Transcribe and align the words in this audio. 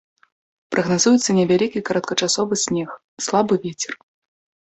Прагназуецца 0.75 1.33
невялікі 1.39 1.83
кароткачасовы 1.89 2.55
снег, 2.65 2.89
слабы 3.27 3.53
вецер. 3.67 3.93